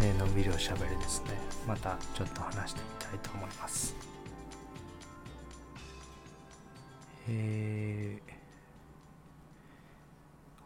[0.00, 1.30] えーのんびりおしゃべりですね。
[1.66, 3.94] またちょっと話してみたいと思います。
[7.28, 8.38] えー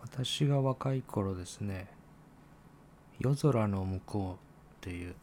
[0.03, 1.89] 私が若い頃ですね
[3.19, 4.35] 「夜空の向こう」
[4.77, 5.15] っていう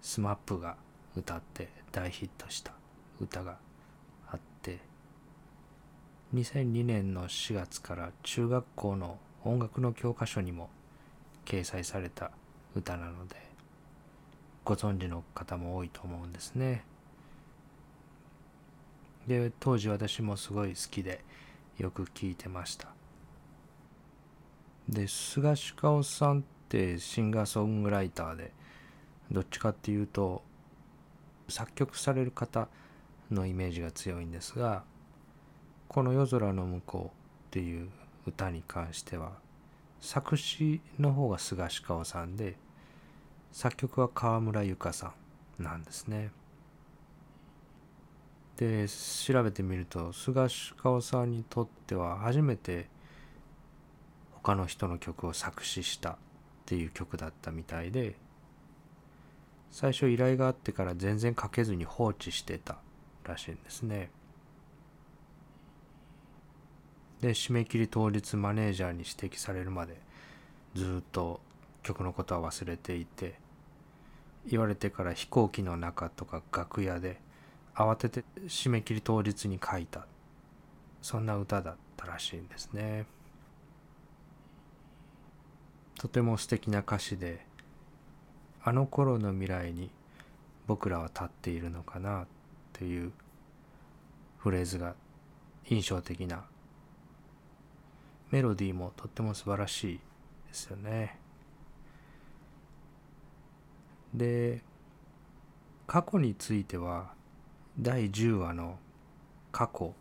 [0.00, 0.76] SMAP が
[1.16, 2.72] 歌って大ヒットした
[3.20, 3.58] 歌が
[4.30, 4.78] あって
[6.34, 10.70] 2002年の4月から中学校の音楽の教科書にも
[11.44, 12.30] 掲載された
[12.76, 13.47] 歌なので
[14.68, 16.84] ご存知の方も多いと思うんですね。
[19.26, 21.24] で当時私もすごい好きで
[21.78, 22.88] よく聴いてました。
[24.86, 28.52] で菅氏香さんってシンガーソングライターで
[29.30, 30.42] どっちかっていうと
[31.48, 32.68] 作曲される方
[33.30, 34.84] のイメージが強いんですが
[35.88, 37.16] この「夜空の向こう」
[37.48, 37.88] っていう
[38.26, 39.32] 歌に関しては
[39.98, 42.58] 作詞の方が菅氏香さんで
[43.52, 45.12] 作曲は川村由香さ
[45.58, 46.30] んなんですね。
[48.56, 52.88] で調べてみると菅氏香さんにとっては初めて
[54.42, 56.16] 他の人の曲を作詞したっ
[56.66, 58.16] ていう曲だったみたいで
[59.70, 62.78] 最初依頼があってから全然書けずに放置してた
[63.24, 64.10] らしいんですね
[67.20, 70.00] で締め切り当日マネージャーに指摘されるまで
[70.74, 71.40] ずっと
[71.88, 73.34] 曲のことは忘れていて
[74.46, 77.18] 言われてから飛行機の中とか楽屋で
[77.74, 80.06] 慌てて締め切り当日に書いた
[81.00, 83.06] そんな歌だったらしいんですね。
[85.98, 87.44] とても素敵な歌詞で
[88.62, 89.90] あの頃の未来に
[90.66, 92.26] 僕らは立っているのかなっ
[92.74, 93.12] ていう
[94.38, 94.94] フレーズが
[95.68, 96.44] 印象的な
[98.30, 100.00] メロディーもとっても素晴らしい
[100.48, 101.27] ですよね。
[104.14, 104.62] で
[105.86, 107.12] 過去については
[107.78, 108.78] 第10話の
[109.52, 109.94] 「過去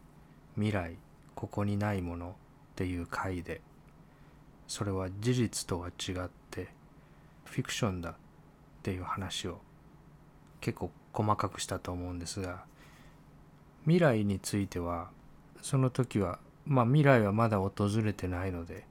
[0.55, 0.97] 未来
[1.35, 2.35] ここにないもの」
[2.73, 3.61] っていう回で
[4.67, 6.69] それは事実とは違って
[7.45, 8.15] フィクションだっ
[8.83, 9.59] ていう話を
[10.59, 12.65] 結構細かくしたと思うんですが
[13.83, 15.09] 未来については
[15.61, 18.85] その時はまあ未来はまだ訪れてないので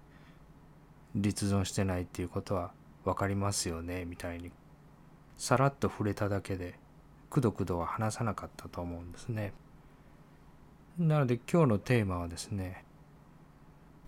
[1.14, 2.72] 立存してないっていうことは
[3.04, 4.50] 分かりますよねみたいに
[5.36, 6.78] さらっと触れただけで
[7.30, 9.52] くどくどは話さなかったと思うんですね。
[10.98, 12.84] なので今日のテーマはですね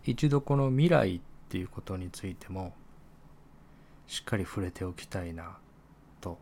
[0.04, 2.72] 一度この未来っていうことについても
[4.06, 5.58] しっかり触れておきたいな
[6.22, 6.38] と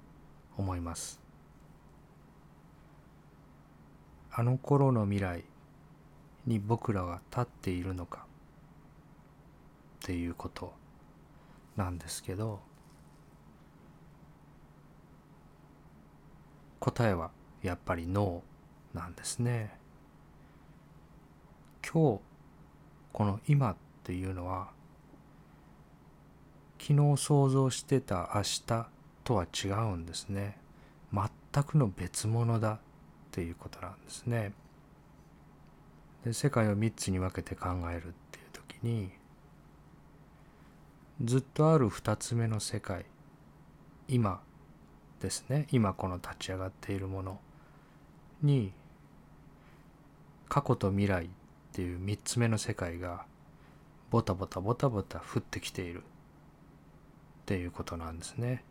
[0.56, 1.20] 思います
[4.30, 5.44] あの頃の未来
[6.46, 8.26] に僕らは立っているのか
[10.04, 10.74] っていうこと
[11.74, 12.60] なんですけど
[16.80, 17.30] 答えは
[17.62, 19.78] やっぱりノーなんですね。
[21.82, 22.20] 今日
[23.12, 24.68] この今っていうのは
[26.78, 28.86] 昨日想像してた明日
[29.24, 30.58] とは違うんですね。
[31.12, 32.78] 全くの別物だっ
[33.30, 34.52] ていうことなんですね。
[36.24, 39.10] で世界を3つに分けて考えるっていう時に
[41.24, 43.06] ずっとある2つ目の世界
[44.08, 44.42] 今
[45.20, 45.66] ですね。
[45.70, 47.40] 今この立ち上がっているもの。
[48.42, 48.72] に
[50.48, 51.28] 過去と未来っ
[51.72, 53.24] ていう3つ目の世界が
[54.10, 56.02] ボタボタボタボタ降ってきている。
[56.02, 56.02] っ
[57.46, 58.64] ていうことなんですね。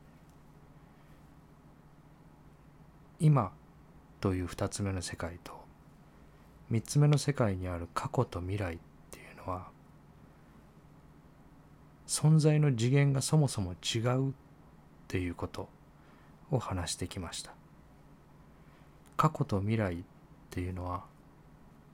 [3.20, 3.52] 今
[4.20, 5.54] という2つ目の世界と
[6.72, 8.78] 3つ目の世界にある過去と未来っ
[9.12, 9.68] ていうのは
[12.08, 14.34] 存在の次元がそもそも違うっ
[15.08, 15.70] ていうこと。
[16.52, 17.54] を話してきました
[19.18, 19.98] 過去と未来っ
[20.50, 21.04] ていうのは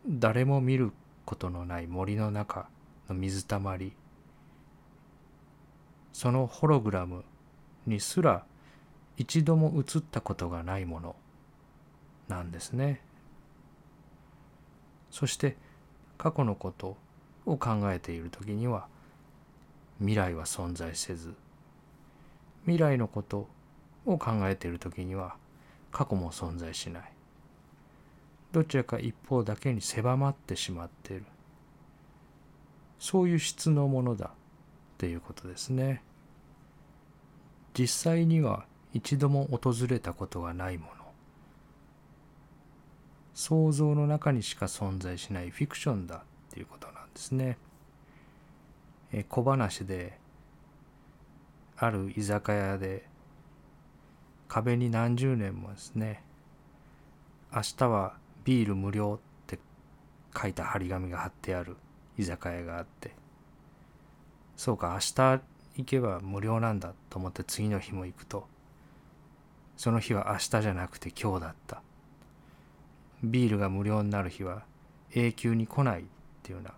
[0.07, 0.92] 誰も見る
[1.25, 2.68] ことのない森の中
[3.09, 3.94] の水たまり
[6.13, 7.24] そのホログラム
[7.86, 8.44] にすら
[9.18, 11.15] 一度も映ったことがないもの
[12.27, 13.01] なんですね。
[15.12, 15.57] そして
[16.18, 16.95] 過去のこと
[17.45, 18.88] を考えている時には
[20.00, 21.33] 未来は存在せず
[22.63, 23.47] 未来のこと
[24.06, 25.36] を考えている時には
[25.92, 27.13] 過去も存在しない。
[28.51, 31.25] どちらか一方だけに狭まってしまっている。
[33.00, 34.27] そういう質のものだ。
[34.27, 34.30] っ
[34.98, 36.03] ていうことですね。
[37.77, 40.92] 実際には一度も訪れたことがないもの。
[43.33, 46.18] 想像の中にしか存在しないフィクションだ。
[46.18, 47.57] っていうことなんですね。
[49.13, 50.19] え小話で
[51.77, 53.09] ある居酒屋で
[54.51, 56.21] 壁に何十年もですね
[57.53, 59.57] 明日はビール無料って
[60.38, 61.77] 書いた張り紙が貼ってある
[62.18, 63.12] 居酒屋があって
[64.57, 65.42] そうか明日
[65.77, 68.45] 行けば無料なんだと思って次の日も行くと
[69.77, 71.81] その日は明日じゃなくて今日だった。
[73.24, 74.63] ビールが無料になる日は
[75.13, 76.04] 永久に来ないっ
[76.44, 76.74] ていうような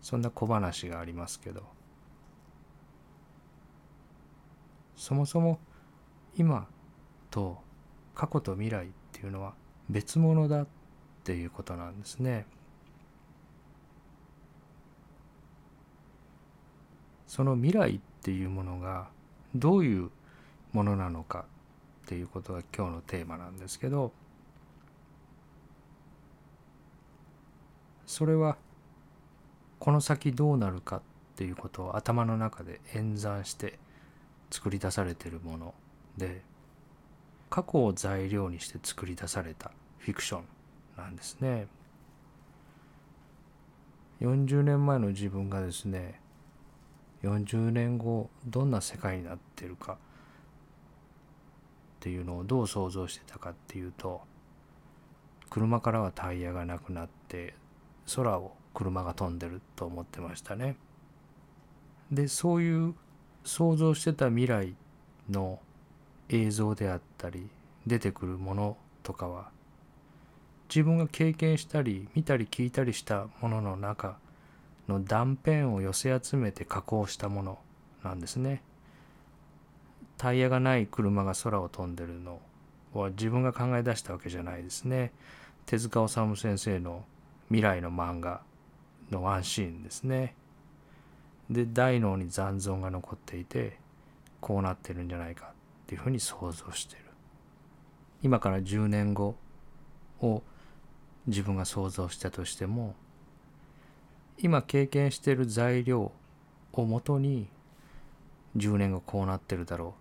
[0.00, 1.62] そんな小話がありますけど
[4.96, 5.58] そもそも
[6.36, 6.66] 今
[7.30, 7.58] と
[8.14, 9.54] 過去と未来っていうのは
[9.90, 10.66] 別物だっ
[11.24, 12.46] ていうことなんですね。
[17.26, 19.08] その未来っていうものが
[19.54, 20.10] どういう
[20.72, 21.46] ものなのか
[22.04, 24.12] っていうことが今日のテーマなんですけど
[28.06, 28.58] それは
[29.78, 31.02] この先どうなるかっ
[31.36, 33.78] ていうことを頭の中で演算して
[34.50, 35.74] 作り出されているもの
[36.16, 36.42] で
[37.50, 40.44] 過去を材料にして作り出されたフィクション
[40.96, 41.66] なんですね。
[44.20, 46.20] 40年前の自分がですね
[47.24, 49.96] 40年後どんな世界になってるかっ
[52.00, 54.20] ていうのをどう想像してたかっていうと
[55.50, 57.54] 車からはタイヤがなくなって
[58.14, 60.76] 空を車が飛んでると思ってましたね。
[62.10, 62.94] でそういう
[63.44, 64.74] 想像してた未来
[65.28, 65.60] の
[66.32, 67.48] 映像であったり
[67.86, 69.50] 出てくるものとかは
[70.68, 74.16] 自分が経験したり見たり聞いたりしたものの中
[74.88, 77.58] の断片を寄せ集めて加工したもの
[78.02, 78.62] なんですね。
[80.16, 82.40] タイヤがない車が空を飛んでるの
[82.94, 85.12] は自分が考え出したわけじゃないですね。
[85.66, 87.04] 手塚治虫先生の
[87.48, 88.40] 未来の漫画
[89.10, 90.34] のワンシーンですね。
[91.50, 93.76] で大脳に残存が残っていて
[94.40, 95.51] こうなってるんじゃないか
[95.94, 97.02] いうふうに想像してる。
[98.22, 99.36] 今から10年後
[100.20, 100.42] を
[101.26, 102.94] 自分が想像したとしても
[104.38, 106.12] 今経験している材料
[106.72, 107.48] をもとに
[108.56, 109.92] 10年後こうなってるだろうっ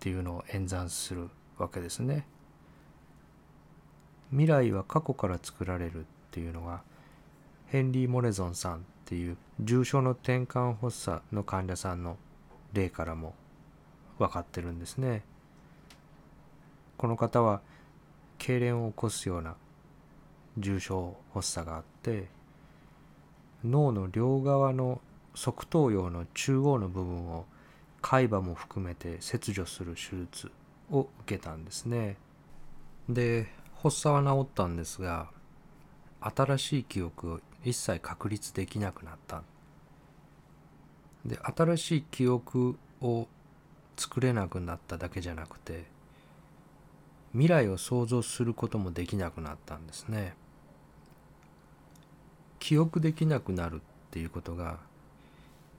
[0.00, 2.26] ていうのを演算するわけですね。
[4.30, 6.82] 未来は過去から作られるっていうのが
[7.66, 12.16] ヘンリー・モレゾンさんっていう重症の転換発作の患者さんの
[12.72, 13.34] 例からも
[14.18, 15.22] 分かってるんですね。
[17.04, 17.60] この方は
[18.38, 19.56] 痙攣を起こすような
[20.56, 22.28] 重症発作があって
[23.62, 25.02] 脳の両側の
[25.34, 27.44] 側頭葉の中央の部分を
[28.00, 30.50] 海馬も含めて切除する手術
[30.90, 32.16] を受けたんですね。
[33.10, 33.48] で
[33.82, 35.28] 発作は治ったんですが
[36.22, 39.42] 新しい記憶を一切確立できなくなった
[41.26, 43.28] で新しい記憶を
[43.94, 45.92] 作れなくなっただけじゃなくて
[47.34, 50.34] 未来を想像することもできなくなったんですね。
[52.60, 54.78] 記憶できなくなるっていうことが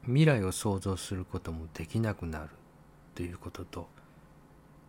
[0.03, 2.47] 未来を想像することもできなくなるっ
[3.15, 3.87] ていうことと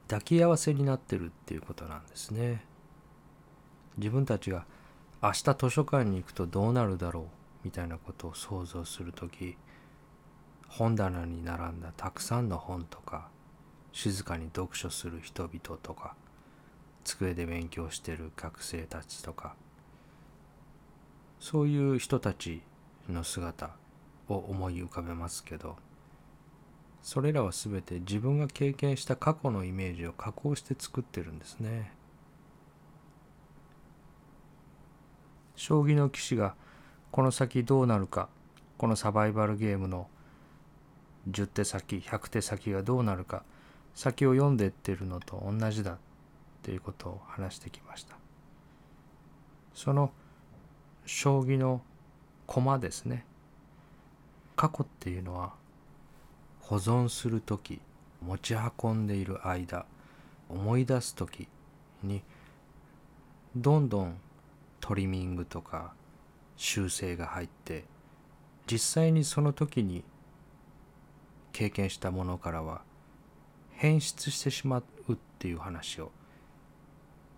[0.09, 2.65] 抱き合わせになってるっていうことなんですね。
[3.97, 4.67] 自分たちが
[5.23, 7.25] 明日図書館に行くとどうなるだろう
[7.65, 9.57] みたいなことを想像する時
[10.69, 13.29] 本棚に並んだたくさんの本とか
[13.93, 16.15] 静かに読書する人々とか
[17.07, 19.55] 机で勉強してる学生たちとか
[21.39, 22.63] そういう人たち
[23.09, 23.71] の姿
[24.29, 25.77] を思い浮かべますけど
[27.03, 31.93] それらは全て自分が経験した過去のイメージを加工して作ってるんですね。
[35.55, 36.57] 将棋の棋士が
[37.13, 38.29] この先どうなるか
[38.77, 40.09] このサバイバルゲームの
[41.31, 43.45] 10手先100手先がどうなるか
[43.95, 45.99] 先を読んでってるのと同じだ
[46.67, 48.17] っていうことを話してきました。
[49.73, 50.11] その
[51.05, 51.81] 将棋の
[52.49, 53.25] 駒ですね
[54.57, 55.53] 過去っていうのは
[56.61, 57.81] 保存する時
[58.21, 59.87] 持ち運んでいる間
[60.49, 61.47] 思い出す時
[62.03, 62.25] に
[63.55, 64.19] どんどん
[64.81, 65.93] トリミングとか
[66.57, 67.85] 修正が入って
[68.67, 70.03] 実際にその時に
[71.53, 72.81] 経験したものからは
[73.71, 76.11] 変質してしまうっていう話を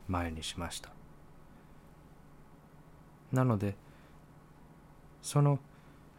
[0.08, 0.90] 前にしました
[3.32, 3.76] なので
[5.22, 5.58] その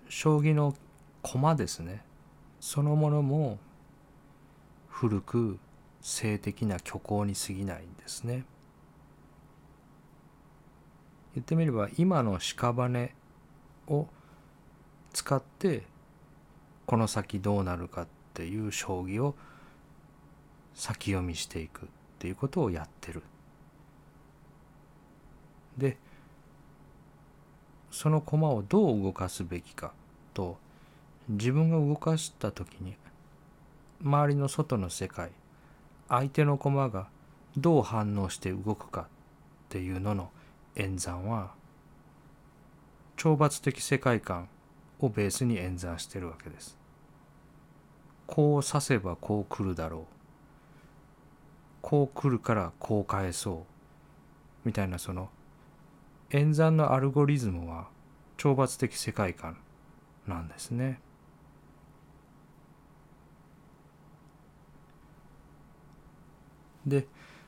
[0.07, 0.75] 将棋の
[1.21, 2.03] 駒ですね
[2.59, 3.57] そのものも
[4.87, 5.59] 古く
[6.01, 8.45] 性的な虚構に過ぎないんですね。
[11.35, 13.11] 言ってみれば今の屍
[13.87, 14.07] を
[15.13, 15.83] 使って
[16.85, 19.35] この先どうなるかっていう将棋を
[20.73, 23.23] 先読みしていくっていうことをやってる。
[25.79, 25.97] で
[27.91, 29.93] その駒をどう動かすべきか
[30.33, 30.57] と
[31.27, 32.95] 自分が動かした時に
[34.01, 35.31] 周りの外の世界
[36.07, 37.07] 相手の駒が
[37.57, 39.05] どう反応して動くかっ
[39.69, 40.29] ていうのの
[40.75, 41.51] 演算は
[43.17, 44.47] 懲罰的世界観
[44.99, 46.77] をベースに演算してるわけです。
[48.27, 50.03] こう指せばこう来るだろう
[51.81, 53.65] こう来るからこう返そ
[54.63, 55.29] うみたいなその
[56.31, 57.87] 演算のアルゴリズムは
[58.37, 59.57] 懲罰的世界観
[60.27, 61.01] なんですね。
[66.85, 67.07] で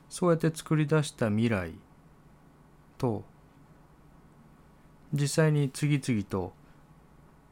[0.09, 1.73] そうやって作り出した未来
[2.97, 3.23] と
[5.13, 6.53] 実際に次々と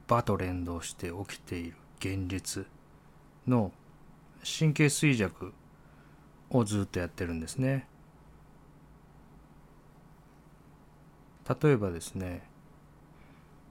[0.07, 2.65] 場と連動して起きている現実
[3.47, 3.71] の
[4.43, 5.53] 神経衰弱
[6.49, 7.87] をずっとやってるんですね。
[11.49, 12.43] 例えばですね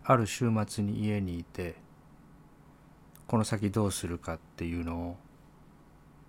[0.04, 1.76] ある週末に家にいて
[3.28, 5.16] この先どうするかっていうのを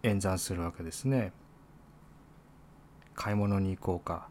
[0.04, 1.34] 演算するわけですね。
[3.16, 4.30] 買い物に行こうか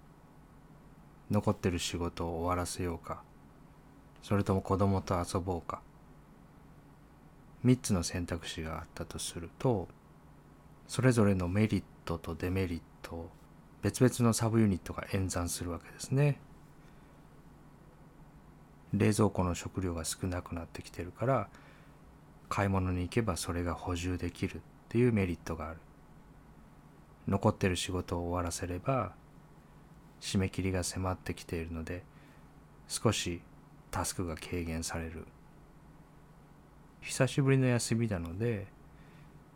[1.31, 3.23] 残ってる仕事を終わらせようか
[4.23, 5.83] それとも子供と遊ぼうか
[7.67, 9.89] 3つの選択肢があったとすると
[10.87, 13.31] それぞれのメリットとデメリットを
[13.83, 16.41] 別々のサブユニットが演算するわけですね。
[18.95, 21.49] 冷蔵庫の食料が少なくなってきてるから
[22.49, 25.81] 買い物に行けばそれが補充できるっていうメリットがある。
[27.27, 29.13] 残ってる仕事を終わらせれば
[30.21, 32.03] 締め切りが迫ってきているので
[32.89, 33.43] 少し
[33.91, 35.27] タスクが軽減される。
[37.03, 38.67] 久しぶりの休みなので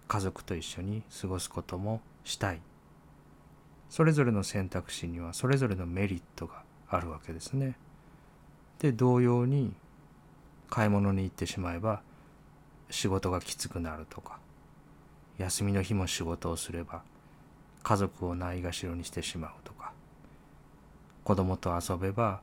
[0.06, 2.60] 家族と一緒に過ごすこともしたい。
[3.88, 7.76] それぞれの選択肢にはそれぞれのメリットがあるわけですね。
[8.82, 9.72] で同様に
[10.68, 12.02] 買い物に行ってしまえば
[12.90, 14.38] 仕事がきつくなるとか
[15.38, 17.02] 休みの日も仕事をすれば
[17.84, 19.92] 家族をないがしろにしてしまうとか
[21.22, 22.40] 子供と遊べば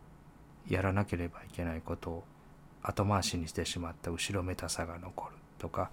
[0.69, 2.23] やらなければいけないことを
[2.81, 5.91] 後回しにしてしまった後ろめたさが残るとか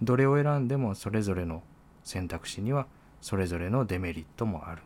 [0.00, 1.62] どれを選んでもそれぞれの
[2.02, 2.86] 選択肢には
[3.20, 4.80] それぞれのデメリットもある。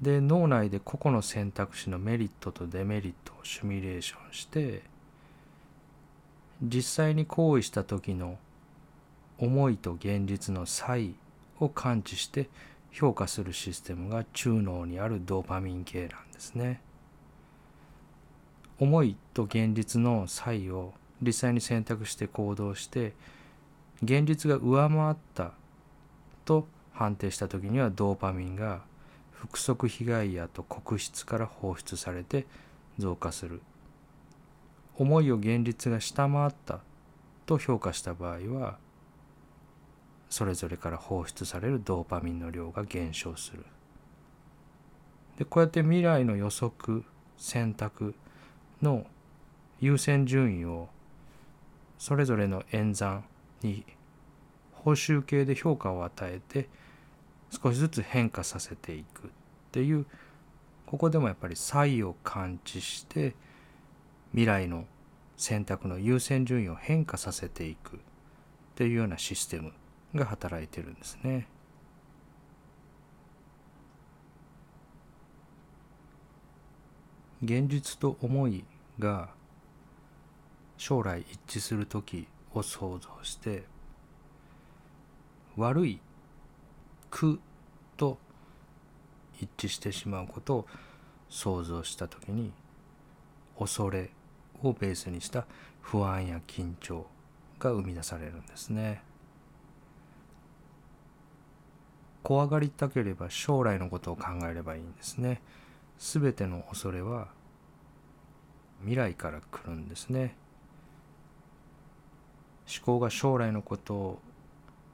[0.00, 4.82] で脳内で個々の選択肢のメリットとデメリットをシミュレーションして
[6.62, 8.38] 実際に行為した時の
[9.38, 11.14] 思いと現実の差異
[11.60, 12.48] を感知して
[12.92, 16.80] 評価するシステムが中脳にあるドーパミン系なんですね。
[18.80, 23.12] 思いと現実の差異を実際に選択して行動して
[24.02, 25.52] 現実が上回った
[26.44, 28.82] と判定した時にはドーパミンが
[29.40, 32.46] 腹側被害やと黒質から放出されて
[32.98, 33.62] 増加する。
[34.96, 36.80] 思いを現実が下回った
[37.46, 38.78] と評価した場合は
[40.28, 43.64] それぞれから放出されるドーパミンの量が減少する。
[45.36, 47.04] でこうやって未来の予測
[47.36, 48.16] 選択
[48.82, 49.06] の
[49.80, 50.88] 優先順位を
[51.96, 53.24] それぞれの演算
[53.62, 53.84] に
[54.72, 56.68] 報酬系で評価を与えて
[57.50, 59.30] 少しずつ変化させていくっ
[59.72, 60.06] ていう
[60.86, 63.34] ここでもやっぱり差異を感知して
[64.32, 64.86] 未来の
[65.36, 68.00] 選択の優先順位を変化させていくっ
[68.74, 69.72] ていうようなシステム
[70.14, 71.46] が働いてるんですね。
[77.42, 78.64] 現実と思い
[78.98, 79.28] が
[80.76, 83.64] 将来一致する時を想像して
[85.56, 86.00] 悪い
[87.10, 87.40] 苦
[87.96, 88.18] と
[89.40, 90.66] 一致してしまうことを
[91.28, 92.52] 想像した時に
[93.58, 94.10] 恐れ
[94.62, 95.46] をベースにした
[95.80, 97.06] 不安や緊張
[97.58, 99.02] が生み出されるんですね。
[102.22, 105.40] 怖がりたければ将来のことを考えればいいんですね。
[105.98, 107.28] すべての恐れは
[108.80, 110.36] 未来から来るんですね。
[112.68, 114.18] 思考が将来のことを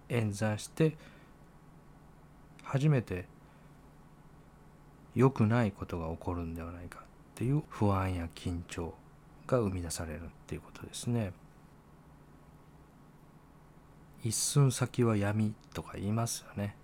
[0.08, 0.96] 演算して
[2.74, 3.26] 初めて
[5.14, 7.02] 良くないことが起こるんではないかっ
[7.36, 8.92] ていう不安や緊張
[9.46, 11.32] が生み出されるっていうことですね。
[14.24, 16.74] 一寸先は闇とか言いますよね。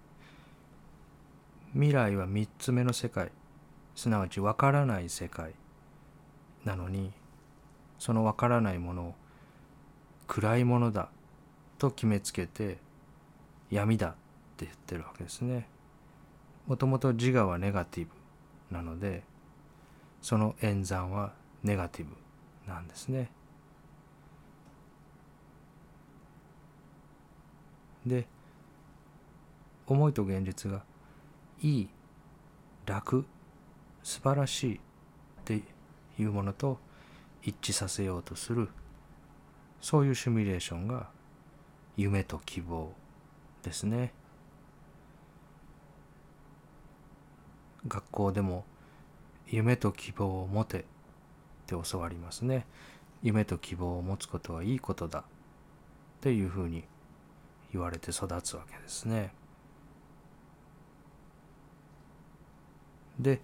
[1.73, 3.33] 未来は3つ目の世界
[3.97, 5.55] すなわちわからない世界
[6.65, 7.11] なのに
[7.99, 9.15] そのわからないものを
[10.29, 11.09] 暗いものだ
[11.79, 12.79] と決めつけて
[13.73, 14.13] 闇だっ
[14.57, 15.67] て言ってるわけですね。
[16.71, 18.13] もともと自我はネガティブ
[18.73, 19.25] なので
[20.23, 21.33] その演算は
[21.65, 22.15] ネガティブ
[22.71, 23.29] なんですね。
[28.07, 28.29] で
[29.89, 30.85] 思いと現実が
[31.61, 31.89] いい
[32.87, 33.27] 楽
[34.05, 34.79] 素晴らしいっ
[35.45, 35.63] て
[36.21, 36.79] いうものと
[37.43, 38.69] 一致させようとする
[39.81, 41.09] そういうシミュレーションが
[41.97, 42.93] 夢と希望
[43.65, 44.13] ですね
[47.89, 48.65] 学校でも
[49.47, 50.83] 夢と希望を持てっ
[51.67, 52.67] て教わりますね。
[53.23, 55.21] 夢と希望を持つことはいいことだ。
[55.21, 55.23] っ
[56.21, 56.85] ていうふうに
[57.73, 59.33] 言われて育つわけですね。
[63.19, 63.41] で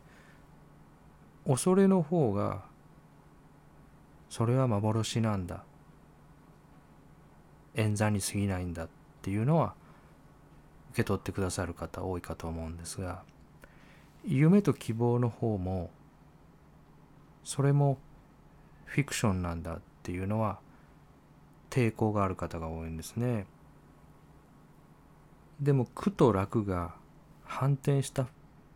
[1.46, 2.64] 恐れの方が
[4.28, 5.64] それは幻なんだ。
[7.76, 8.88] 演算に過ぎないんだっ
[9.22, 9.74] ていうのは
[10.92, 13.22] 受け取ってくださる方多いかと思うんですが
[14.26, 15.90] 夢と希望の方も
[17.44, 17.98] それも
[18.84, 20.58] フィクションなんだっていうのは
[21.70, 23.46] 抵抗がある方が多いんですね。
[25.60, 26.94] でも苦と楽が
[27.44, 28.26] 反転した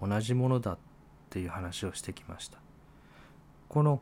[0.01, 0.79] 同じものだっ
[1.31, 2.59] ていう話をしてきました。
[3.69, 4.01] この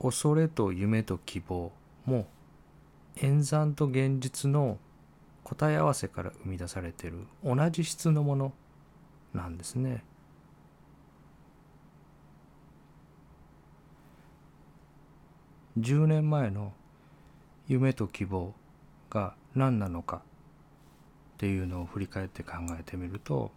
[0.00, 1.72] 恐れと夢と希望
[2.04, 2.26] も
[3.16, 4.78] 演算と現実の
[5.44, 8.52] 答え合わせから生み出されている同じ質のもの
[9.32, 10.04] なんですね。
[15.78, 16.72] 10年前の
[17.66, 18.54] 夢と希望
[19.10, 20.20] が何なのかっ
[21.38, 23.50] ていうのを振り返って考えてみると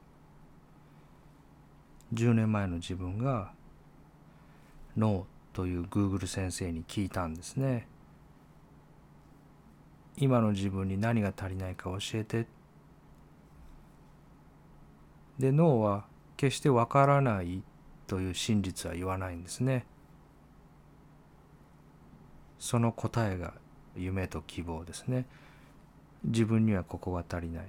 [2.14, 3.52] 10年前の自分が
[4.96, 7.88] 脳という Google 先生に聞いたんですね。
[10.18, 12.48] 今の自分に何が足りないか教えて。
[15.40, 16.06] で脳は
[16.38, 17.62] 決してわからない
[18.08, 19.86] という真実は言わないんですね。
[22.60, 23.54] その答えが
[23.96, 25.26] 夢と希望ですね。
[26.24, 27.68] 自分にはここが足りない。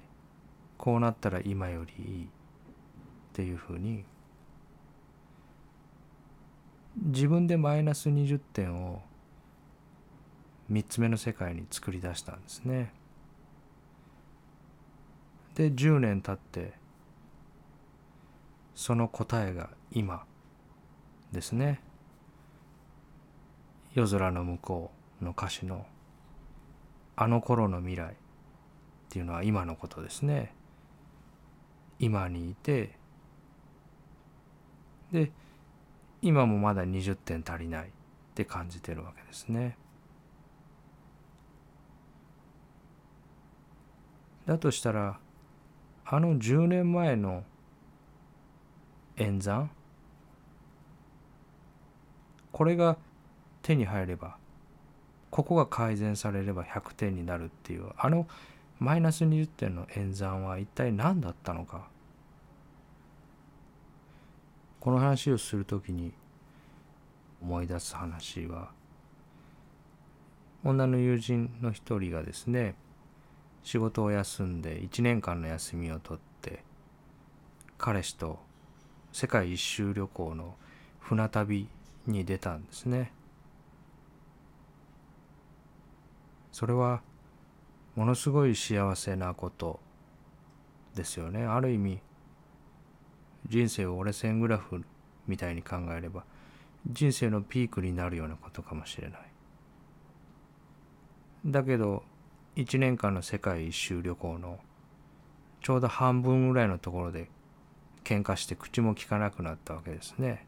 [0.78, 2.28] こうなったら今よりいいっ
[3.32, 4.04] ていうふうに
[6.96, 9.02] 自分でマイナス20点を
[10.70, 12.92] 3つ目の世界に作り出したんですね。
[15.54, 16.74] で10年経って
[18.74, 20.24] その答えが今
[21.32, 21.80] ですね。
[23.96, 24.90] 夜空の向こ
[25.22, 25.86] うの歌詞の
[27.16, 28.16] あの頃の未来っ
[29.08, 30.54] ていうのは今のことですね。
[31.98, 32.98] 今にいて
[35.12, 35.32] で
[36.20, 37.88] 今もまだ20点足りないっ
[38.34, 39.78] て感じてるわけですね。
[44.44, 45.18] だとしたら
[46.04, 47.44] あの10年前の
[49.16, 49.70] 演算
[52.52, 52.98] これが
[53.66, 54.36] 手に入れば
[55.30, 58.28] ここが改善されれば100点になるっていうあの
[58.78, 61.88] マイナス20点の演算は一体何だったのか
[64.78, 66.12] この話をするときに
[67.42, 68.70] 思い出す話は
[70.62, 72.76] 女の友人の一人がですね
[73.64, 76.62] 仕事を休んで1年間の休みを取って
[77.78, 78.38] 彼氏と
[79.12, 80.54] 世界一周旅行の
[81.00, 81.68] 船旅
[82.06, 83.10] に出たんですね。
[86.56, 87.02] それは
[87.96, 89.78] ものすごい幸せなこと
[90.94, 91.44] ですよね。
[91.44, 92.00] ある意味
[93.46, 94.82] 人生を折れ線グラフ
[95.26, 96.24] みたいに考えれば
[96.90, 99.20] 人生のピークになるようなことかもしれない。
[101.44, 102.02] だけど
[102.56, 104.58] 1年間の世界一周旅行の
[105.60, 107.28] ちょうど半分ぐらいのところで
[108.02, 110.46] 喧嘩して口も利かなくなったわけですね。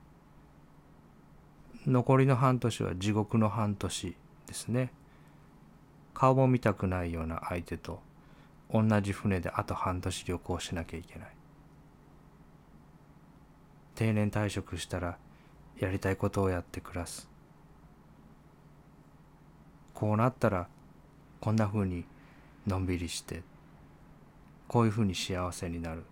[1.87, 4.17] 残りの半年は地獄の半年
[4.47, 4.91] ですね。
[6.19, 8.01] 顔も見たくないような相手と
[8.75, 11.29] 同じ船であと半年旅行しなきゃいけない。
[13.95, 15.17] 定年退職したら
[15.79, 17.31] やりたいことをやって暮らす。
[19.95, 20.67] こうなったら
[21.39, 22.05] こんなふうに
[22.67, 23.45] のんびりして
[24.67, 26.03] こういうふうに幸せになる。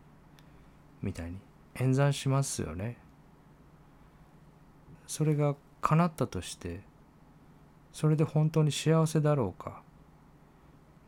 [1.02, 1.38] みたいに
[1.80, 2.96] 演算しますよね。
[5.08, 6.82] それが叶ったとして
[7.92, 9.84] それで本当に幸せだろうか。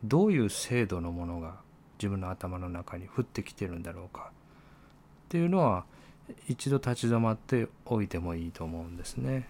[0.03, 1.55] どういう制度のものが
[1.97, 4.33] 自分の頭の中に降ってきてるんだろうかっ
[5.29, 5.85] ていうのは
[6.47, 9.49] 一度立ち止まっておいてもいいと思うんですね。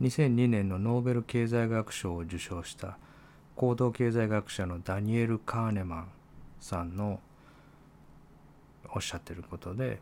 [0.00, 2.98] 2002年のノーベル経済学賞を受賞した
[3.56, 6.08] 行動経済学者のダニエル・カーネマン
[6.60, 7.18] さんの
[8.94, 9.98] おっしゃってることで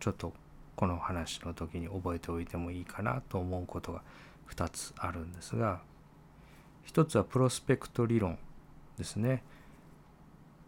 [0.00, 0.32] ちょっと
[0.76, 4.02] この話の時に覚えておいてもいいかなと思うことが
[4.54, 5.80] 2つあるんですが
[6.86, 8.38] 1つはプロスペクト理論
[8.96, 9.42] ですね。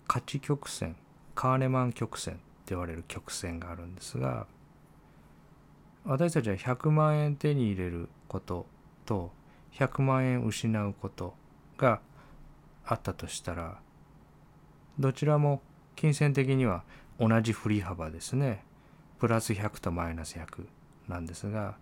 [0.09, 0.97] 価値曲線
[1.35, 4.47] カーネマン曲線って言われる曲線があるんですが
[6.05, 8.67] 私たちは100万円手に入れること
[9.05, 9.31] と
[9.75, 11.35] 100万円失うこと
[11.77, 12.01] が
[12.87, 13.79] あったとしたら
[14.99, 15.61] どちらも
[15.95, 16.83] 金銭的には
[17.21, 18.65] 同じ振り幅ですね。
[19.19, 20.67] プラス100とマイナス100
[21.09, 21.77] なんですが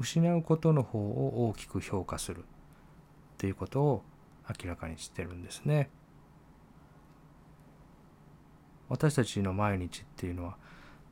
[0.00, 2.42] 失うことの方を大きく評価するっ
[3.36, 4.02] ていうことを
[4.48, 5.90] 明らかにしてるんですね。
[8.88, 10.56] 私たちの毎日っていうのは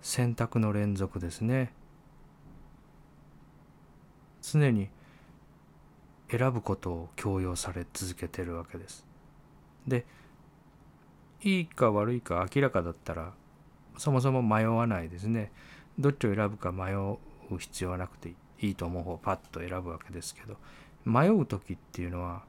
[0.01, 1.73] 選択の連続ですね。
[4.43, 4.88] 常に
[6.31, 9.07] 選ぶことを強要され続けてるわけです。
[9.87, 10.07] で
[11.43, 13.33] いいか悪いか明らかだったら
[13.99, 15.53] そもそも迷わないですね。
[15.99, 17.19] どっちを選ぶか迷う
[17.59, 20.57] 必要はなくていいと思う方をパッと選ぶわけですけど
[21.05, 22.43] 迷う時っていうのは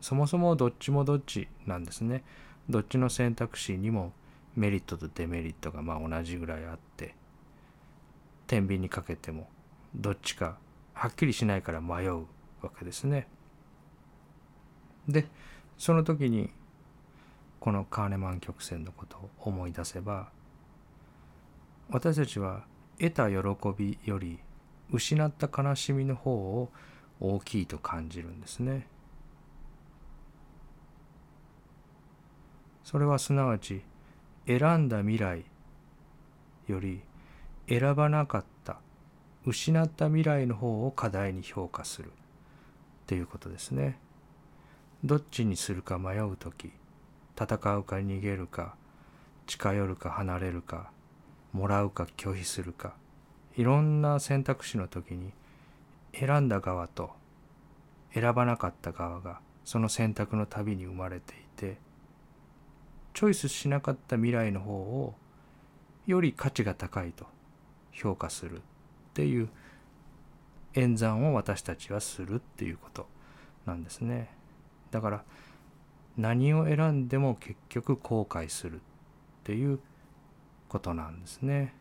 [0.00, 2.22] そもそもどっちもどっちなんですね。
[2.68, 4.12] どっちの選択肢にも
[4.56, 7.14] メリットとデメリットがまあ同じぐらいあって
[8.46, 9.48] 天秤にかけても
[9.94, 10.58] どっちか
[10.94, 12.26] はっきりしないから迷う
[12.62, 13.28] わけですね。
[15.08, 15.26] で
[15.78, 16.50] その時に
[17.60, 20.30] このカーネマン曲線のことを思い出せば
[21.88, 22.64] 私たちは
[22.98, 23.36] 得た喜
[23.76, 24.38] びより
[24.90, 26.70] 失った悲しみの方を
[27.20, 28.88] 大きいと感じるんですね。
[32.82, 33.82] それはすなわち
[34.46, 35.44] 選んだ未来
[36.68, 37.02] より
[37.68, 38.78] 選ばなかった
[39.44, 42.10] 失った未来の方を課題に評価するっ
[43.06, 43.98] ていうことですね。
[45.04, 46.72] どっちにするか迷う時
[47.38, 48.76] 戦うか逃げるか
[49.46, 50.90] 近寄るか離れるか
[51.56, 52.94] もらうか拒否するか
[53.56, 55.32] いろんな選択肢の時に
[56.12, 57.10] 選んだ側と
[58.12, 61.78] 選ばなかった側がその選択の旅に生まれていて
[63.14, 65.14] チョイスしなかった未来の方を
[66.06, 67.24] より価値が高いと
[67.90, 68.60] 評価するっ
[69.14, 69.48] ていう
[70.74, 73.06] 演算を私たちはするっていうこと
[73.64, 74.30] なんですね。
[74.90, 75.24] だから
[76.18, 78.80] 何を選んでも結局後悔するっ
[79.44, 79.80] ていう
[80.76, 81.74] ことなんですね。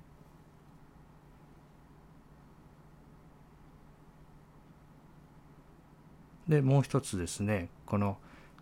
[6.48, 8.18] でもう一つですねこの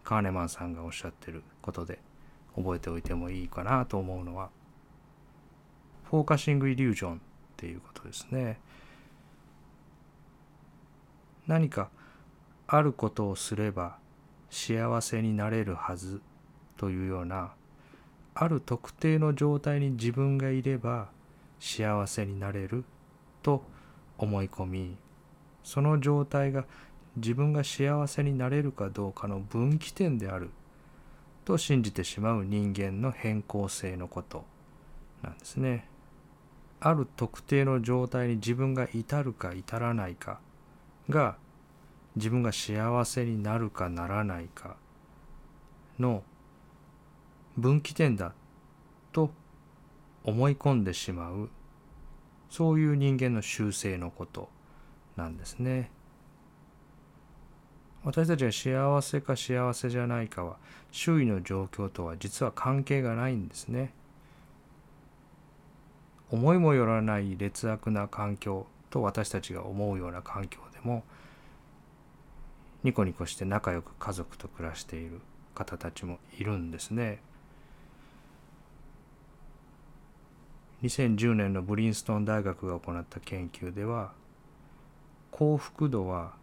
[0.05, 1.99] カーネマンさんがおっしゃってることで
[2.55, 4.49] 覚えておいてもいいかなと思うのは
[6.05, 7.19] フォーカシングイリュージョンっ
[7.57, 8.59] ていうことですね。
[11.45, 11.89] 何か
[12.67, 13.97] あることをすれば
[14.49, 16.21] 幸せになれるはず
[16.77, 17.53] というような
[18.35, 21.09] ある特定の状態に自分がいれば
[21.59, 22.83] 幸せになれる
[23.41, 23.63] と
[24.17, 24.97] 思い込み
[25.63, 26.65] その状態が
[27.15, 30.49] 自分が幸せになれるかどうかの分岐点である
[31.45, 34.45] と信じてしまう人間の変更性のこと
[35.21, 35.87] なんですね。
[36.79, 40.41] ある特定の状態に自分が至るか至らないか
[41.09, 41.37] が
[42.17, 44.75] 自分が幸せになるかならないか
[45.97, 46.23] の
[47.57, 48.33] 分岐点だ
[49.11, 49.31] と
[50.23, 51.49] 思い込んでしまう
[52.49, 54.49] そういう人間の習性のこと
[55.15, 55.91] なんですね。
[58.03, 60.57] 私たちが幸せか幸せじゃないかは
[60.91, 63.93] 周囲の状況とは実は関係がないんですね。
[66.29, 71.03] 思いもよらない劣悪な環境と私たちが思うような環境でも
[72.83, 75.21] ニコニコして仲良く家族と暮らしている
[75.55, 77.19] 方たちもいるんですね。
[80.83, 84.11] 2010年のブリンストン大学が行った研究では
[85.31, 86.33] 幸福度は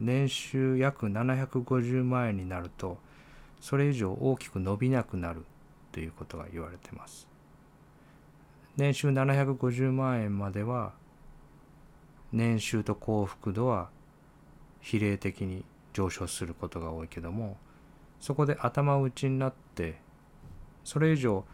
[0.00, 2.96] 年収約750万円になると
[3.60, 5.44] それ以上大きく伸びなくなる
[5.92, 7.28] ということが言われてます。
[8.76, 10.92] 年収750万円までは
[12.32, 13.90] 年収と幸福度は
[14.80, 17.56] 比例的に上昇することが多いけども
[18.18, 20.00] そこで頭打ちになって
[20.82, 21.44] それ以上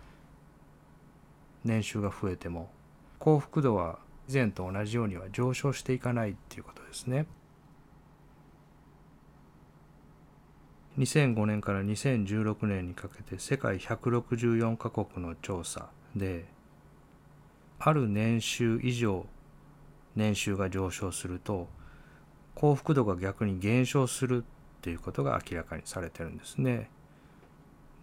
[1.65, 2.71] 年収が増えても
[3.19, 7.27] 幸福度は以前と同じようには上昇していかないっていうことですね。
[10.99, 16.47] 2005年から2016年にかけて世界164カ国の調査で
[17.79, 19.27] ある年収以上
[20.17, 21.69] 年収が上昇すると
[22.55, 26.91] 幸福度が逆に減少するっていうことが明らかにされてるんですね。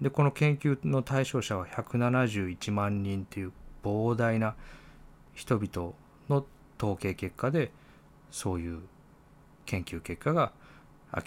[0.01, 3.51] でこの研究の対象者は171万人っていう
[3.83, 4.55] 膨大な
[5.33, 5.93] 人々
[6.29, 6.45] の
[6.77, 7.71] 統計結果で
[8.31, 8.81] そういう
[9.65, 10.51] 研究結果が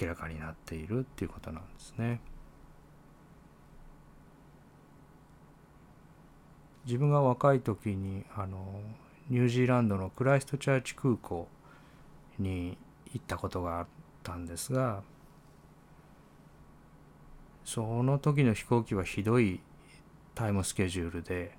[0.00, 2.20] 明らかになっているっていうことなんですね。
[6.86, 8.80] 自分が若い時にあの
[9.28, 11.46] ニュージーランドのクライストチャーチ空港
[12.38, 12.76] に
[13.12, 13.86] 行ったことがあっ
[14.22, 15.02] たんですが
[17.72, 19.60] その時の飛行機はひどい
[20.34, 21.56] タイムスケジュールで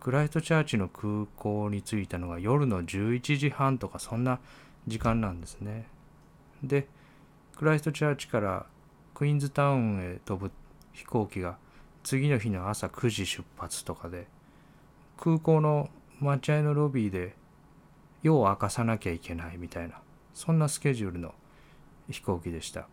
[0.00, 4.40] クライトチャーチの空港に着いたのが夜の11時半とかそんな
[4.88, 5.86] 時間なんですね。
[6.64, 6.88] で
[7.56, 8.66] クライストチャーチから
[9.14, 10.50] クイーンズタウンへ飛ぶ
[10.92, 11.58] 飛行機が
[12.02, 14.26] 次の日の朝9時出発とかで
[15.16, 17.36] 空港の待合のロビーで
[18.24, 20.00] 夜を明かさなきゃいけないみたいな
[20.34, 21.36] そんなスケジュールの
[22.10, 22.88] 飛行機でした。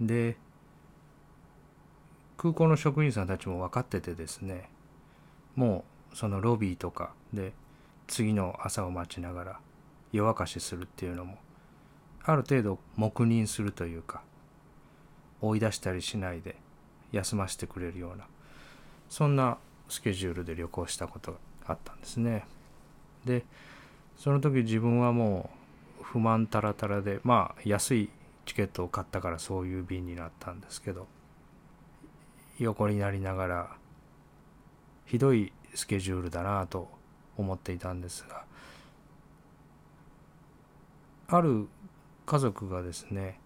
[0.00, 0.36] で
[2.36, 4.68] 空港の職員さんたちも分かっててですね
[5.56, 7.52] もうそのロビーとかで
[8.06, 9.60] 次の朝を待ちながら
[10.12, 11.36] 夜明かしするっていうのも
[12.22, 14.22] ある程度黙認するというか
[15.40, 16.56] 追い出したりしないで
[17.12, 18.26] 休ませてくれるような
[19.08, 19.58] そんな
[19.88, 22.46] スケジュールで旅行したことがあったんですね。
[23.24, 23.44] で
[24.16, 25.50] その時自分はも
[26.00, 28.10] う不満たらたらでまあ安い
[28.46, 31.06] チケットを買ったからそういう便になったんですけど
[32.58, 33.70] 横になりながら
[35.06, 36.88] ひどいスケジュールだなと
[37.36, 38.44] 思っていたんですが
[41.28, 41.68] ある
[42.26, 43.38] 家族がですね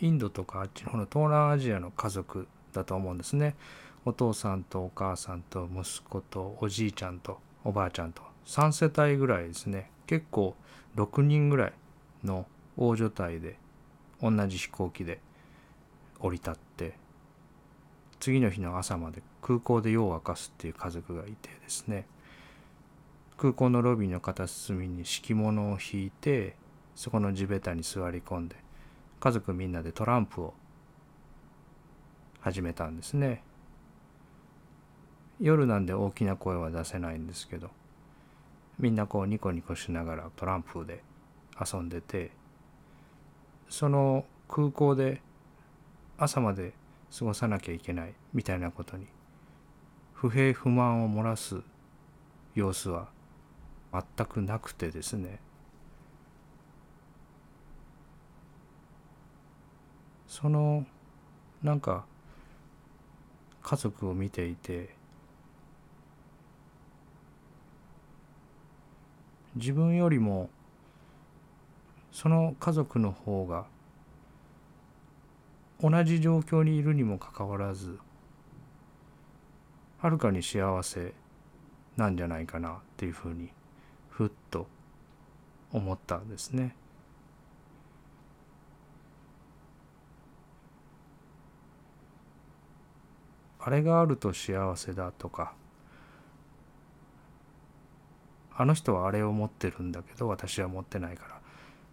[0.00, 3.54] インドとかあっちの方の東南アジアの家族だと思うんですね。
[4.04, 9.92] お父さんとお母さんと息子とおじいちゃんとおばあちゃんと3世帯ぐらいですね。
[10.08, 10.56] 結構
[10.96, 11.72] 6人ぐらい
[12.24, 13.56] の大所帯で
[14.22, 15.20] 同じ飛行機で
[16.20, 16.94] 降り立って
[18.20, 22.06] 次の日の朝まで空港で夜を明かすっていう家族がいてですね
[23.36, 26.54] 空港のロビーの片隅に敷物を引いて
[26.94, 28.56] そこの地べたに座り込んで
[29.18, 30.54] 家族みんなでトランプを
[32.40, 33.44] 始めたんですね。
[35.40, 37.70] 夜なんで大きな声は出せないんですけど
[38.78, 41.02] みんなこうニコニコしながらトランプで
[41.60, 42.30] 遊んでて
[43.72, 45.22] その空港で
[46.18, 46.74] 朝まで
[47.18, 49.06] 過ごさなきゃいけないみたいなことに
[50.12, 51.56] 不平不満を漏らす
[52.54, 53.08] 様子は
[53.90, 55.40] 全くなくてですね。
[60.28, 60.84] その
[61.62, 62.04] なんか
[63.62, 64.94] 家族を見ていて
[69.54, 70.50] 自分よりも
[72.12, 73.66] その家族の方が
[75.80, 77.98] 同じ状況にいるにもかかわらず
[79.98, 81.14] はるかに幸せ
[81.96, 83.50] なんじゃないかなっていうふうに
[84.10, 84.66] ふっと
[85.72, 86.76] 思ったんですね。
[93.64, 95.54] あれがあると幸せだとか
[98.54, 101.41] あの人はあれを持ってるんだけど私は持ってないから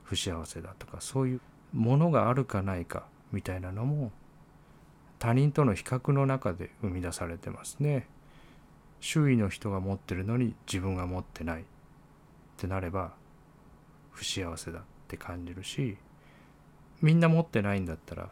[0.09, 1.41] 不幸せだとかそういう
[1.71, 4.11] ものがあるかないかみたいなのも
[5.19, 8.07] 他人との比較の中で生み出されてますね。
[9.01, 11.65] 周囲の人が持ってるのに自分が持ってないっ
[12.57, 13.13] てなれば
[14.11, 15.95] 不幸せだって感じるし
[17.01, 18.29] みんな持ってないんだったら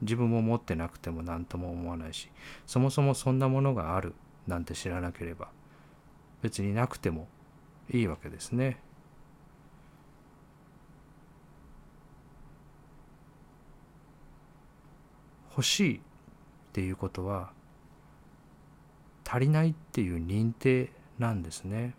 [0.00, 2.30] 自分も持ってなくても何とも思わないし
[2.66, 4.14] そもそもそんなものがある
[4.46, 5.48] なんて知らなければ
[6.40, 7.28] 別になくても
[7.92, 8.78] いいわけですね。
[15.60, 16.00] 欲しいっ
[16.72, 17.52] ていうことは
[19.28, 21.94] 足りないっていう認定なんですね。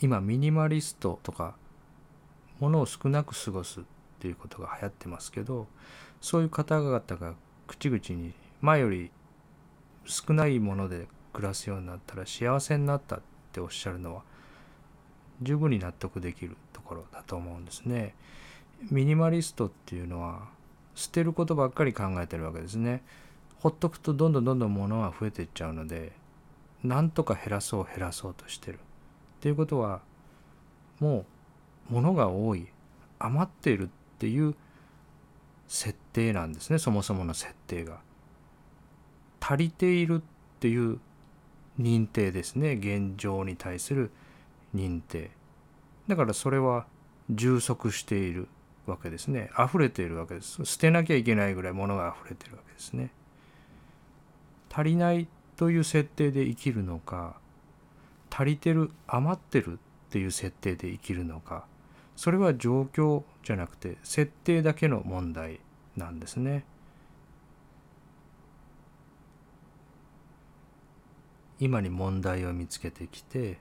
[0.00, 1.56] 今ミニマリストとか
[2.60, 3.82] ものを少なく過ごすっ
[4.20, 5.66] ていうことが流行ってますけど
[6.20, 7.34] そういう方々が
[7.66, 9.10] 口々に前より
[10.04, 13.20] 少ないもので暮らすようになったら幸せになったっ
[13.50, 14.22] ておっしゃるのは
[15.42, 18.14] 十分に納得できるところだと思うんですね。
[18.90, 20.48] ミニマリストっていうのは
[20.94, 23.02] 捨てることばっかり考えてるわけですね。
[23.60, 26.12] ほっとくとどんどんどんどん物は増えていっちゃうので
[26.84, 28.76] なんとか減らそう減らそうとしてる。
[28.76, 30.00] っていうことは
[31.00, 31.26] も
[31.90, 32.68] う物が多い
[33.18, 33.88] 余っているっ
[34.18, 34.54] ていう
[35.66, 38.00] 設定なんですねそもそもの設定が。
[39.40, 40.98] 足りているっていう
[41.78, 44.10] 認定ですね現状に対する
[44.74, 45.30] 認定
[46.08, 46.86] だからそれは
[47.30, 48.48] 充足している
[48.90, 49.50] わけですね。
[49.58, 50.64] 溢れているわけです。
[50.64, 53.10] 捨てなきゃいけないぐらい物が溢れてるわけですね。
[54.70, 57.36] 足りないという設定で生きるのか
[58.30, 59.76] 足りてる余ってるっ
[60.10, 61.64] ていう設定で生きるのか
[62.16, 65.60] それは状況じゃなくて設定だけの問題
[65.96, 66.64] なんですね。
[71.60, 73.58] 今に問題を見つけてきて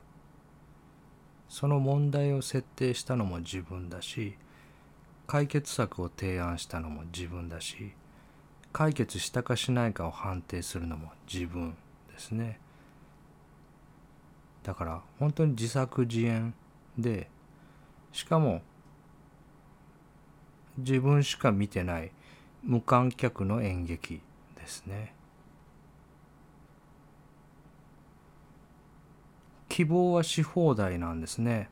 [1.50, 4.38] その問題を設定したのも自分だし
[5.28, 7.92] 解決策を提案したのも自分だし
[8.72, 11.76] 解決したかしないかを判定するのも自分
[12.12, 12.60] ですね。
[14.64, 16.54] だから本当に自作自演
[16.98, 17.30] で
[18.12, 18.62] しかも
[20.78, 22.12] 自分しか見てない
[22.64, 24.22] 無観客の演劇
[24.56, 25.14] ですね。
[29.70, 31.70] 希望はし放題なんですね。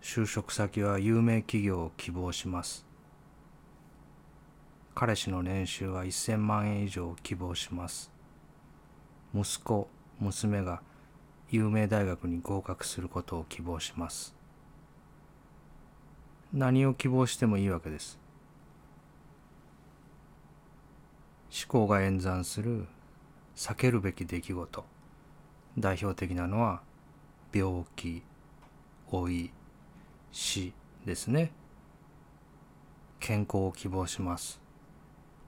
[0.00, 2.86] 就職先は有名企業を希望します。
[4.94, 8.10] 彼氏の年収は1000万円以上を希望します。
[9.34, 10.82] 息子娘が
[11.50, 14.34] 有名大学に合格することを希望します。
[16.52, 18.18] 何を希望してもいいわけです。
[21.50, 22.86] 思考が演算する
[23.54, 24.84] 避けるべき出来事。
[25.78, 26.80] 代表的なのは
[27.52, 28.22] 病気
[29.12, 29.50] 老い
[30.32, 30.72] 死
[31.04, 31.52] ですね。
[33.18, 34.60] 健康を希望します。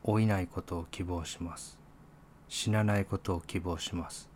[0.04, 1.78] 老いないことを希望します。
[2.48, 4.28] 死なないことを希望します。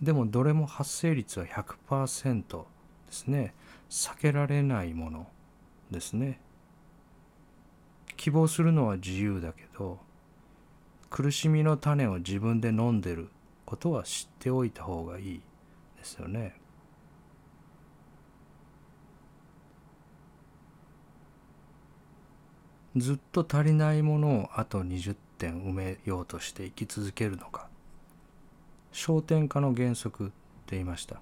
[0.00, 2.66] でもどれも発生率は100%で
[3.10, 3.54] すね。
[3.90, 5.26] 避けられないもの
[5.90, 6.40] ですね。
[8.16, 9.98] 希望するのは自由だけど
[11.08, 13.28] 苦しみの種を自分で飲んでる
[13.64, 15.42] ことは知っておいた方がいい
[15.96, 16.54] ですよね。
[22.98, 27.68] ずっと足りないものをあと20点埋めようとして生き続けるのか。
[28.92, 30.32] 焦点化の原則って
[30.76, 31.20] 言いました。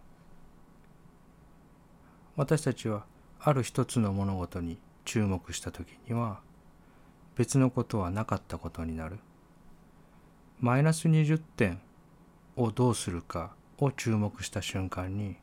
[2.36, 3.04] 私たちは
[3.40, 6.40] ある一つの物事に注目した時には
[7.36, 9.18] 別のことはなかったことになる。
[10.60, 11.80] マイナス20点
[12.56, 15.36] をどうするかを注目した瞬間に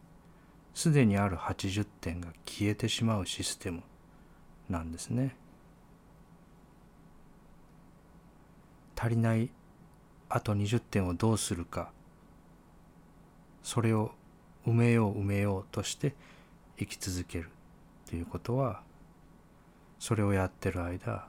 [0.74, 3.84] すでにある80点が消えてしまうシステム
[4.69, 5.36] なんですね。
[9.04, 9.50] 足りない
[10.30, 11.92] あと20点をどうするか
[13.62, 14.12] それを
[14.66, 16.16] 埋めよう埋めようとして
[16.80, 17.50] 生き続ける
[18.06, 18.82] っていうことは
[20.00, 21.28] それをやってる間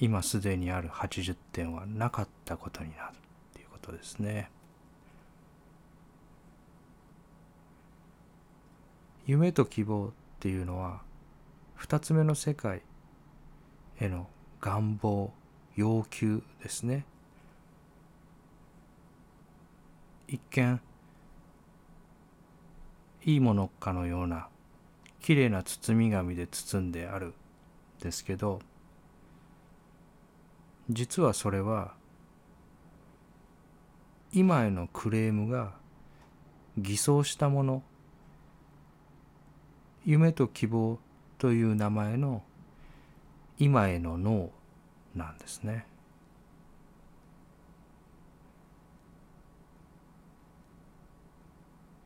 [0.00, 3.16] 今すでにある80点はなかったことになるっ
[3.54, 4.50] ていうことですね。
[9.24, 11.02] 夢と希望っていうのは
[11.76, 12.82] 二つ目の世界
[14.00, 14.26] への
[14.60, 15.32] 願望
[15.76, 17.04] 要求ですね。
[20.28, 20.80] 一見
[23.24, 24.48] いいものかのような
[25.20, 27.34] きれいな包み紙で包んである
[28.00, 28.60] ですけど
[30.90, 31.94] 実はそれは
[34.32, 35.74] 今へのクレームが
[36.78, 37.82] 偽装したもの
[40.04, 40.98] 夢と希望
[41.38, 42.42] という名前の
[43.58, 44.50] 今への脳
[45.14, 45.86] なんですね。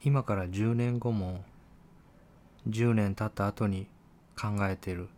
[0.03, 1.45] 今から10年後も
[2.69, 3.89] 10年経った後に
[4.41, 5.09] 考えてる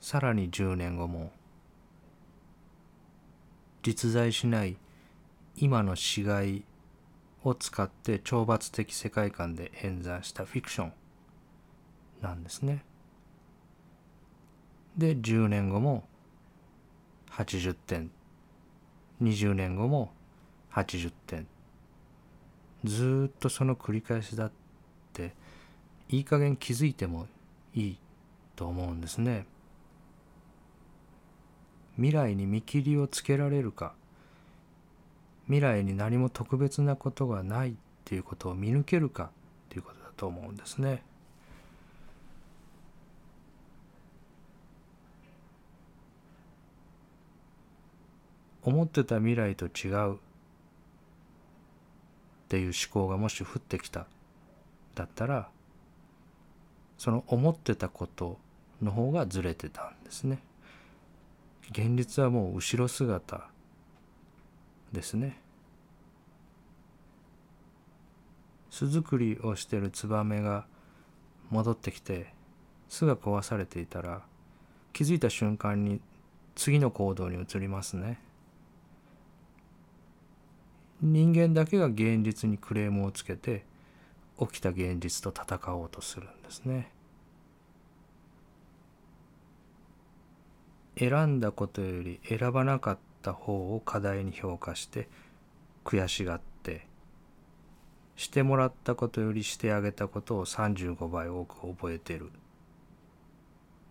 [0.00, 1.32] さらに10年後も
[3.82, 4.76] 実在しない
[5.56, 6.64] 今の死骸
[7.44, 10.92] を使って懲罰的世界観で演算したフィクション
[12.20, 12.84] なんですね。
[14.98, 16.04] で10年後も
[17.32, 18.10] 80点
[19.22, 20.12] 20年後も
[20.72, 21.46] 80点
[22.84, 24.52] ずっとその繰り返しだっ
[25.12, 25.34] て
[26.08, 27.26] いい加減気づいても
[27.74, 27.98] いい
[28.56, 29.46] と思うんですね。
[31.96, 33.94] 未来に見切りをつけられるか
[35.46, 37.74] 未来に何も特別なことがないっ
[38.04, 39.28] ていうことを見抜けるかっ
[39.68, 41.02] ていうことだと思うんですね。
[48.68, 50.16] 思ってた未来と違うっ
[52.48, 54.06] ていう思考がもし降ってきた
[54.94, 55.48] だったら
[56.98, 58.38] その思ってたこと
[58.82, 60.40] の方がずれてたんですね。
[61.70, 63.48] 現実はもう後ろ姿
[64.92, 65.40] ですね。
[68.70, 70.66] 巣作りをしてるツバメが
[71.50, 72.32] 戻ってきて
[72.88, 74.22] 巣が壊されていたら
[74.92, 76.00] 気づいた瞬間に
[76.54, 78.18] 次の行動に移りますね。
[81.00, 83.64] 人間だけが現実にクレームをつけて
[84.38, 86.90] 起きた現実と戦おうとするんですね。
[90.98, 95.08] 選んだことより選ばなかった方を課題に評価して
[95.84, 96.86] 悔しがって
[98.16, 102.32] してもらったことよりしてあげたことを35倍多く覚えてる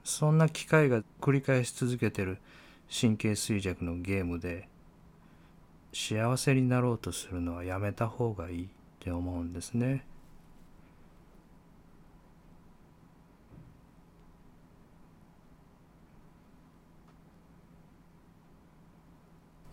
[0.03, 2.39] そんな機会が繰り返し続けてる
[2.89, 4.67] 神経衰弱のゲームで
[5.93, 8.67] 幸せになろうとするのはやめた方がいいっ
[8.99, 10.05] て思うんですね。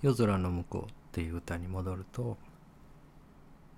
[0.05, 2.37] 夜空の向こうっていう歌に戻ると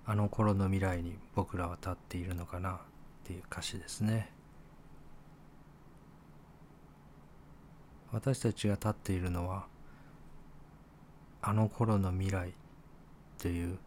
[0.05, 2.77] あの頃の未来に僕らは立っているのかなっ
[3.23, 4.29] ていう歌詞ですね
[8.11, 9.67] 私たちが立っているのは
[11.41, 12.51] あの頃の未来っ
[13.37, 13.77] ていう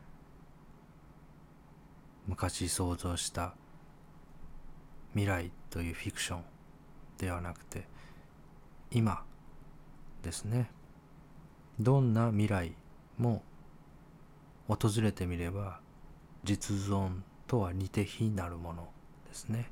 [2.27, 3.55] 昔想像した
[5.13, 6.43] 未来というフィクション
[7.19, 7.87] ではなくて
[8.91, 9.25] 今
[10.23, 10.71] ですね。
[11.79, 12.75] どんな未来
[13.17, 13.43] も
[14.69, 15.81] 訪れてみれば
[16.45, 18.89] 実存とは似て非なるもの
[19.29, 19.71] ですね。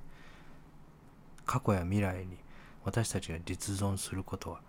[1.44, 2.38] 過去や未来に
[2.84, 4.60] 私たちが実存することは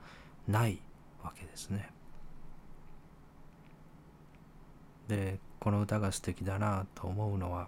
[0.47, 0.79] ない
[1.23, 1.89] わけですね。
[5.09, 7.67] でこの歌が素敵だなと思うのは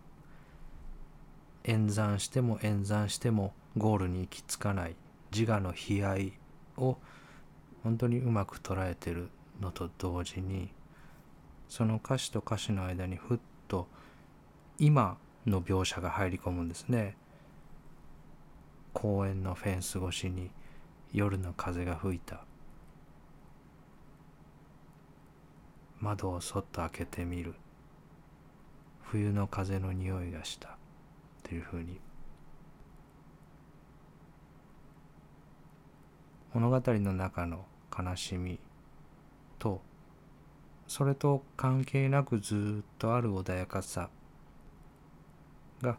[1.66, 4.96] 演算しても演算してもゴールに行き着かない
[5.36, 6.34] 自我の悲哀
[6.78, 6.98] を
[7.84, 9.30] 本当にうまく捉えてる
[9.60, 10.70] のと同時に
[11.68, 13.88] その歌詞と歌詞の間にふっと
[14.78, 17.16] 今の描写が入り込むんですね。
[18.94, 20.52] 公園のフェンス越しに
[21.14, 22.44] 夜の風が吹いた。
[26.02, 27.54] 窓をそっと開けてみる。
[29.04, 30.70] 冬の風の匂いがした。
[30.70, 30.72] っ
[31.44, 32.00] ていうふうに。
[36.54, 37.66] 物語の中の
[37.98, 38.60] 悲しみ
[39.58, 39.82] と
[40.88, 44.10] それと関係なくずっとある穏やかさ。
[45.82, 45.98] が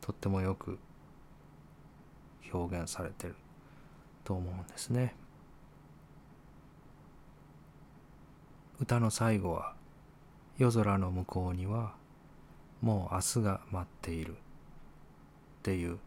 [0.00, 0.78] とってもよく
[2.52, 3.34] 表現されてる
[4.24, 5.14] と思うんですね。
[8.80, 9.74] 歌の最後は
[10.58, 11.94] 「夜空の向こうには
[12.80, 14.36] もう明日が待っている」っ
[15.62, 15.98] ていう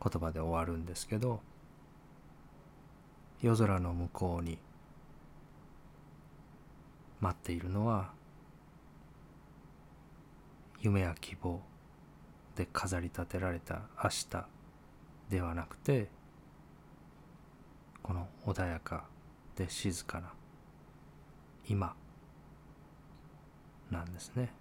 [0.00, 1.40] 言葉で終わるんですけど
[3.42, 4.58] 夜空の向こうに
[7.20, 8.12] 待っているのは
[10.80, 11.60] 夢や希望
[12.54, 14.46] で飾り立てられた明日
[15.28, 16.08] ではなくて
[18.02, 19.04] この穏やか
[19.56, 20.32] で静かな
[21.68, 21.94] 今
[23.90, 24.52] なんですね。